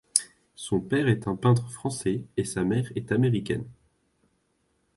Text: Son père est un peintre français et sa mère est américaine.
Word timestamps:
Son 0.55 0.79
père 0.81 1.07
est 1.09 1.27
un 1.27 1.35
peintre 1.35 1.69
français 1.69 2.23
et 2.35 2.43
sa 2.43 2.63
mère 2.63 2.91
est 2.95 3.11
américaine. 3.11 3.69